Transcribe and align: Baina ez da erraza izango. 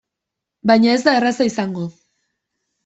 Baina 0.71 0.95
ez 0.95 1.03
da 1.09 1.15
erraza 1.21 1.49
izango. 1.53 1.89